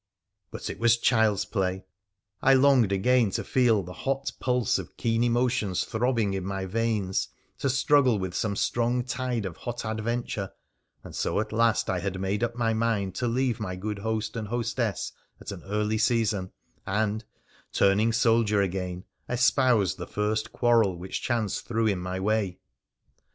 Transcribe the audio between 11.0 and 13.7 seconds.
and so at last I bad made up my mind to leave